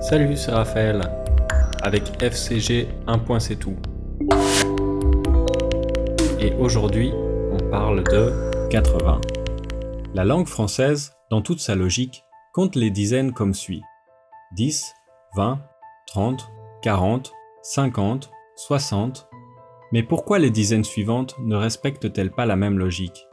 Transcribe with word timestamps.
Salut, 0.00 0.36
c'est 0.36 0.52
Raphaël, 0.52 1.00
avec 1.82 2.22
FCG 2.22 2.88
1. 3.06 3.38
C'est 3.40 3.56
tout. 3.56 3.76
Et 6.38 6.52
aujourd'hui, 6.54 7.12
on 7.50 7.70
parle 7.70 8.04
de 8.04 8.68
80. 8.68 9.20
La 10.14 10.24
langue 10.24 10.46
française, 10.46 11.14
dans 11.30 11.40
toute 11.40 11.60
sa 11.60 11.74
logique, 11.74 12.24
compte 12.52 12.76
les 12.76 12.90
dizaines 12.90 13.32
comme 13.32 13.54
suit 13.54 13.82
10, 14.56 14.94
20, 15.36 15.60
30, 16.08 16.50
40, 16.82 17.32
50, 17.62 18.30
60. 18.56 19.28
Mais 19.92 20.02
pourquoi 20.02 20.38
les 20.38 20.50
dizaines 20.50 20.84
suivantes 20.84 21.36
ne 21.38 21.56
respectent-elles 21.56 22.32
pas 22.32 22.44
la 22.44 22.56
même 22.56 22.78
logique? 22.78 23.26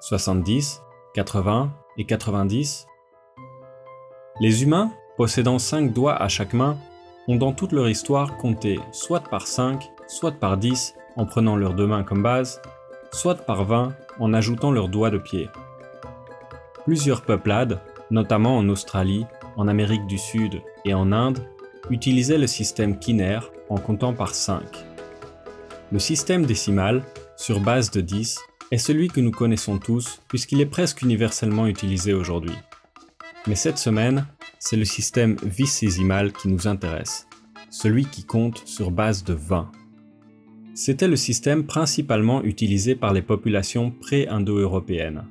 70, 0.00 0.82
80 1.14 1.72
et 1.98 2.04
90 2.04 2.86
Les 4.40 4.62
humains, 4.62 4.90
possédant 5.16 5.58
5 5.58 5.92
doigts 5.92 6.16
à 6.16 6.26
chaque 6.28 6.54
main, 6.54 6.78
ont 7.28 7.36
dans 7.36 7.52
toute 7.52 7.72
leur 7.72 7.88
histoire 7.88 8.38
compté 8.38 8.80
soit 8.90 9.20
par 9.20 9.46
5, 9.46 9.90
soit 10.06 10.32
par 10.32 10.56
10 10.56 10.94
en 11.16 11.26
prenant 11.26 11.54
leurs 11.54 11.74
deux 11.74 11.86
mains 11.86 12.02
comme 12.02 12.22
base, 12.22 12.60
soit 13.12 13.34
par 13.34 13.64
20 13.64 13.92
en 14.18 14.32
ajoutant 14.32 14.70
leurs 14.70 14.88
doigts 14.88 15.10
de 15.10 15.18
pied. 15.18 15.48
Plusieurs 16.84 17.22
peuplades, 17.22 17.80
notamment 18.10 18.56
en 18.56 18.68
Australie, 18.70 19.26
en 19.56 19.68
Amérique 19.68 20.06
du 20.06 20.18
Sud 20.18 20.62
et 20.86 20.94
en 20.94 21.12
Inde, 21.12 21.46
utilisaient 21.90 22.38
le 22.38 22.46
système 22.46 22.98
quinaire 22.98 23.50
en 23.68 23.76
comptant 23.76 24.14
par 24.14 24.34
5. 24.34 24.62
Le 25.92 25.98
système 25.98 26.46
décimal, 26.46 27.04
sur 27.36 27.60
base 27.60 27.90
de 27.90 28.00
10, 28.00 28.40
est 28.70 28.78
celui 28.78 29.08
que 29.08 29.20
nous 29.20 29.30
connaissons 29.30 29.78
tous 29.78 30.22
puisqu'il 30.26 30.62
est 30.62 30.66
presque 30.66 31.02
universellement 31.02 31.66
utilisé 31.66 32.14
aujourd'hui. 32.14 32.56
Mais 33.48 33.56
cette 33.56 33.78
semaine, 33.78 34.26
c'est 34.60 34.76
le 34.76 34.84
système 34.84 35.36
vicésimal 35.42 36.32
qui 36.32 36.46
nous 36.46 36.68
intéresse, 36.68 37.26
celui 37.70 38.04
qui 38.04 38.24
compte 38.24 38.62
sur 38.66 38.92
base 38.92 39.24
de 39.24 39.34
20. 39.34 39.70
C'était 40.74 41.08
le 41.08 41.16
système 41.16 41.64
principalement 41.64 42.44
utilisé 42.44 42.94
par 42.94 43.12
les 43.12 43.20
populations 43.20 43.90
pré-indo-européennes. 43.90 45.24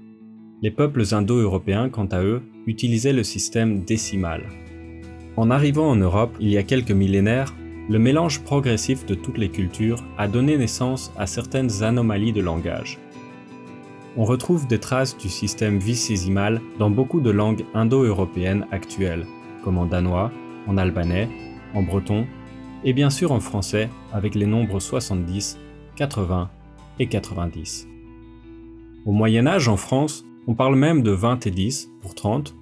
Les 0.62 0.72
peuples 0.72 1.04
indo-européens, 1.14 1.90
quant 1.90 2.06
à 2.08 2.22
eux, 2.22 2.44
utilisaient 2.68 3.14
le 3.14 3.24
système 3.24 3.86
décimal. 3.86 4.44
En 5.38 5.50
arrivant 5.50 5.90
en 5.90 5.96
Europe 5.96 6.36
il 6.42 6.50
y 6.50 6.58
a 6.58 6.64
quelques 6.64 6.92
millénaires, 6.92 7.56
le 7.90 7.98
mélange 7.98 8.42
progressif 8.42 9.06
de 9.06 9.16
toutes 9.16 9.38
les 9.38 9.50
cultures 9.50 10.04
a 10.18 10.28
donné 10.28 10.58
naissance 10.58 11.14
à 11.18 11.28
certaines 11.28 11.82
anomalies 11.82 12.34
de 12.34 12.42
langage. 12.42 13.00
On 14.18 14.26
retrouve 14.26 14.68
des 14.68 14.80
traces 14.80 15.18
du 15.18 15.30
système 15.30 15.78
vicésimal 15.78 16.62
dans 16.78 16.90
beaucoup 16.90 17.22
de 17.22 17.30
langues 17.30 17.66
indo-européennes 17.74 18.68
actuelles, 18.72 19.26
comme 19.64 19.78
en 19.78 19.86
danois, 19.86 20.32
en 20.68 20.78
albanais, 20.78 21.30
en 21.74 21.82
breton, 21.82 22.28
et 22.84 22.92
bien 22.92 23.10
sûr 23.10 23.32
en 23.32 23.40
français 23.40 23.90
avec 24.12 24.36
les 24.36 24.46
nombres 24.46 24.80
70, 24.82 25.58
80 25.96 26.50
et 27.00 27.08
90. 27.08 27.88
Au 29.06 29.12
Moyen 29.14 29.48
Âge 29.48 29.70
en 29.70 29.78
France, 29.78 30.26
on 30.46 30.56
parle 30.56 30.76
même 30.76 31.04
de 31.04 31.12
20 31.12 31.48
et 31.48 31.52
10 31.52 31.90
pour 32.02 32.14
30, 32.14 32.54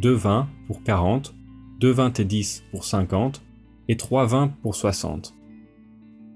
2 0.00 0.10
20 0.10 0.48
pour 0.66 0.82
40, 0.82 1.34
2 1.80 1.90
20 1.90 2.20
et 2.20 2.24
10 2.24 2.64
pour 2.70 2.84
50 2.84 3.42
et 3.88 3.96
3 3.96 4.26
20 4.26 4.48
pour 4.62 4.74
60. 4.74 5.34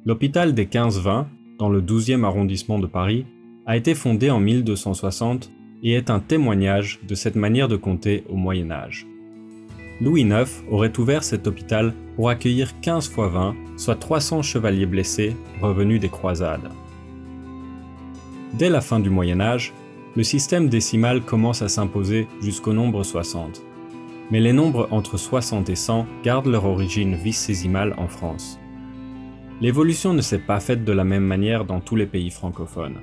L'hôpital 0.05 0.53
des 0.53 0.67
15-20, 0.67 1.27
dans 1.59 1.69
le 1.69 1.81
12e 1.81 2.25
arrondissement 2.25 2.79
de 2.79 2.87
Paris, 2.87 3.25
a 3.69 3.77
été 3.77 3.95
fondé 3.95 4.31
en 4.31 4.41
1260 4.41 5.51
et 5.85 5.93
est 5.93 6.11
un 6.11 6.19
témoignage 6.19 6.99
de 7.07 7.15
cette 7.15 7.37
manière 7.37 7.69
de 7.69 7.77
compter 7.77 8.25
au 8.29 8.35
Moyen 8.35 8.73
Âge. 8.73 9.07
Louis 10.01 10.23
IX 10.23 10.51
aurait 10.69 10.99
ouvert 10.99 11.23
cet 11.23 11.47
hôpital 11.47 11.95
pour 12.17 12.29
accueillir 12.29 12.81
15 12.81 13.07
x 13.07 13.17
20, 13.17 13.55
soit 13.77 13.95
300 13.95 14.43
chevaliers 14.43 14.87
blessés 14.87 15.37
revenus 15.63 16.01
des 16.01 16.09
croisades. 16.09 16.69
Dès 18.55 18.71
la 18.71 18.81
fin 18.81 18.99
du 18.99 19.11
Moyen 19.11 19.39
Âge, 19.39 19.73
le 20.17 20.25
système 20.25 20.69
décimal 20.69 21.21
commence 21.21 21.63
à 21.63 21.69
s'imposer 21.69 22.27
jusqu'au 22.41 22.73
nombre 22.73 23.05
60 23.05 23.63
mais 24.31 24.41
les 24.41 24.53
nombres 24.53 24.89
entre 24.91 25.17
60 25.17 25.71
et 25.71 25.75
100 25.75 26.07
gardent 26.23 26.49
leur 26.49 26.67
origine 26.67 27.15
vicésimale 27.15 27.95
en 27.97 28.09
France. 28.09 28.59
L'évolution 29.61 30.13
ne 30.13 30.21
s'est 30.21 30.39
pas 30.39 30.61
faite 30.61 30.85
de 30.85 30.93
la 30.93 31.05
même 31.05 31.25
manière 31.25 31.65
dans 31.65 31.81
tous 31.81 31.97
les 31.97 32.07
pays 32.07 32.31
francophones. 32.31 32.99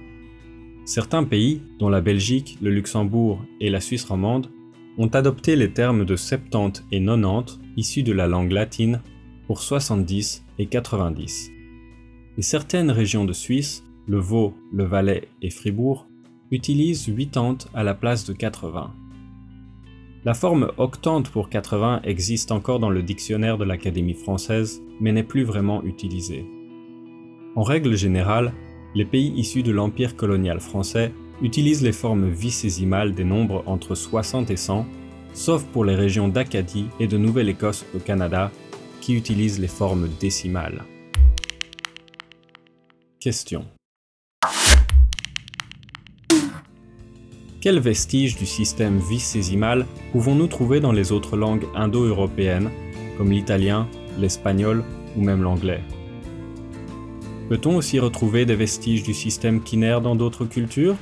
Certains 0.86 1.24
pays, 1.24 1.64
dont 1.80 1.90
la 1.90 2.00
Belgique, 2.00 2.60
le 2.62 2.70
Luxembourg 2.70 3.44
et 3.60 3.72
la 3.72 3.82
Suisse 3.82 4.06
romande, 4.06 4.52
ont 5.00 5.08
adopté 5.08 5.56
les 5.56 5.72
termes 5.72 6.06
de 6.06 6.16
70 6.16 6.84
et 6.92 7.04
90 7.04 7.60
issus 7.76 8.04
de 8.04 8.14
la 8.14 8.28
langue 8.28 8.52
latine 8.52 9.02
pour 9.48 9.62
70 9.62 10.46
et 10.60 10.68
90. 10.68 11.52
Et 12.38 12.42
certaines 12.42 12.92
régions 12.92 13.26
de 13.26 13.34
Suisse, 13.34 13.84
le 14.08 14.20
Vaud, 14.20 14.54
le 14.72 14.84
Valais 14.84 15.28
et 15.42 15.50
Fribourg, 15.50 16.08
utilisent 16.52 17.06
80 17.06 17.70
à 17.74 17.84
la 17.84 17.96
place 17.96 18.26
de 18.26 18.34
80. 18.34 18.94
La 20.24 20.34
forme 20.36 20.72
octante 20.78 21.30
pour 21.30 21.50
80 21.50 22.02
existe 22.04 22.52
encore 22.52 22.80
dans 22.80 22.90
le 22.92 23.02
dictionnaire 23.02 23.58
de 23.58 23.66
l'Académie 23.66 24.14
française, 24.14 24.82
mais 25.00 25.12
n'est 25.12 25.24
plus 25.24 25.44
vraiment 25.44 25.84
utilisée. 25.84 26.46
En 27.56 27.64
règle 27.64 27.96
générale, 27.96 28.54
les 28.96 29.06
pays 29.06 29.34
issus 29.36 29.62
de 29.62 29.72
l'empire 29.72 30.16
colonial 30.16 30.62
français 30.62 31.12
utilisent 31.42 31.84
les 31.84 31.92
formes 31.92 32.30
vicésimales 32.30 33.14
des 33.14 33.26
nombres 33.26 33.62
entre 33.66 33.94
60 33.94 34.50
et 34.50 34.56
100, 34.56 34.86
sauf 35.34 35.66
pour 35.66 35.84
les 35.84 35.96
régions 35.96 36.30
d'Acadie 36.30 36.88
et 37.02 37.08
de 37.08 37.18
Nouvelle-Écosse 37.18 37.86
au 37.94 38.00
Canada, 38.00 38.52
qui 39.02 39.14
utilisent 39.16 39.60
les 39.60 39.68
formes 39.68 40.08
décimales. 40.20 40.84
Question. 43.20 43.66
Quels 47.60 47.80
vestiges 47.80 48.38
du 48.38 48.46
système 48.46 49.00
vicésimal 49.00 49.86
pouvons-nous 50.14 50.48
trouver 50.48 50.80
dans 50.80 50.92
les 50.92 51.12
autres 51.12 51.36
langues 51.36 51.66
indo-européennes, 51.76 52.70
comme 53.18 53.32
l'italien, 53.32 53.90
l'espagnol 54.20 54.84
ou 55.18 55.22
même 55.22 55.42
l'anglais? 55.42 55.82
Peut-on 57.48 57.76
aussi 57.76 58.00
retrouver 58.00 58.48
des 58.48 58.56
vestiges 58.56 59.04
du 59.04 59.14
système 59.14 59.62
quinaire 59.62 60.02
dans 60.02 60.16
d'autres 60.16 60.46
cultures? 60.46 60.96